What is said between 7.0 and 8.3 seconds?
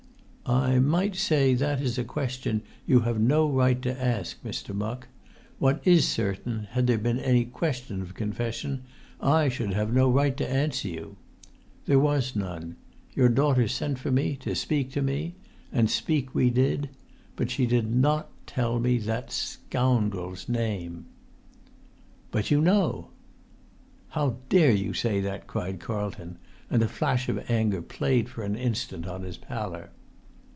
any question of